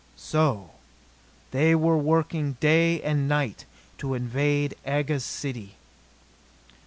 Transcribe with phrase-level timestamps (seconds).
[0.15, 0.71] So
[1.51, 3.65] they were working day and night
[3.99, 5.75] to invade Aga's city!